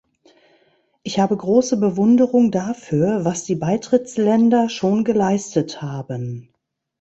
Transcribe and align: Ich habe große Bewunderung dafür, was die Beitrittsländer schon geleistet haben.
Ich 1.03 1.19
habe 1.19 1.37
große 1.37 1.77
Bewunderung 1.77 2.49
dafür, 2.49 3.23
was 3.23 3.43
die 3.43 3.53
Beitrittsländer 3.53 4.67
schon 4.67 5.03
geleistet 5.03 5.83
haben. 5.83 6.51